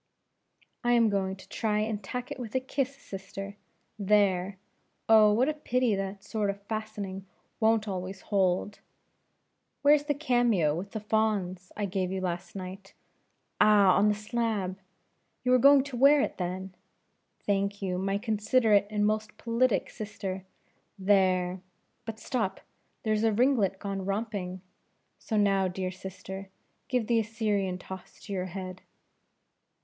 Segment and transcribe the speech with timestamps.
[0.83, 3.55] "I am going to try and tack it with a kiss, sister,
[3.99, 4.57] there!
[5.07, 7.27] oh, what a pity that sort of fastening
[7.59, 8.79] won't always hold!
[9.83, 12.95] where's the cameo with the fawns, I gave you last night?
[13.59, 13.95] Ah!
[13.95, 14.79] on the slab
[15.43, 16.73] you were going to wear it then?
[17.45, 20.45] Thank you, my considerate and most politic sister
[20.97, 21.61] there!
[22.05, 22.59] but stop
[23.03, 24.61] here's a ringlet gone romping
[25.19, 26.49] so now, dear sister,
[26.87, 28.81] give that Assyrian toss to your head."